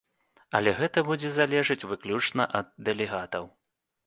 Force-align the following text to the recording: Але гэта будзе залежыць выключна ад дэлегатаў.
Але 0.59 0.71
гэта 0.79 1.03
будзе 1.09 1.29
залежыць 1.35 1.87
выключна 1.93 2.49
ад 2.63 2.73
дэлегатаў. 2.89 3.49